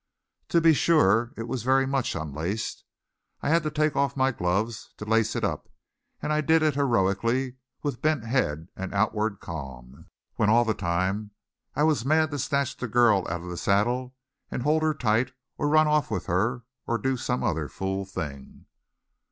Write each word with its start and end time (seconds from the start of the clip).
To 0.49 0.59
be 0.59 0.73
sure, 0.73 1.31
it 1.37 1.47
was 1.47 1.61
very 1.61 1.85
much 1.85 2.15
unlaced. 2.15 2.85
I 3.43 3.49
had 3.49 3.61
to 3.61 3.69
take 3.69 3.95
off 3.95 4.17
my 4.17 4.31
gloves 4.31 4.91
to 4.97 5.05
lace 5.05 5.35
it 5.35 5.43
up, 5.43 5.69
and 6.23 6.33
I 6.33 6.41
did 6.41 6.63
it 6.63 6.73
heroically, 6.73 7.57
with 7.83 8.01
bent 8.01 8.25
head 8.25 8.69
and 8.75 8.95
outward 8.95 9.39
calm, 9.39 10.07
when 10.37 10.49
all 10.49 10.65
the 10.65 10.73
time 10.73 11.33
I 11.75 11.83
was 11.83 12.03
mad 12.03 12.31
to 12.31 12.39
snatch 12.39 12.75
the 12.75 12.87
girl 12.87 13.27
out 13.29 13.43
of 13.43 13.49
the 13.49 13.57
saddle 13.57 14.15
and 14.49 14.63
hold 14.63 14.81
her 14.81 14.95
tight 14.95 15.33
or 15.59 15.67
run 15.69 15.85
off 15.87 16.09
with 16.09 16.25
her 16.25 16.63
or 16.87 16.97
do 16.97 17.15
some 17.15 17.43
other 17.43 17.69
fool 17.69 18.03
thing. 18.03 18.65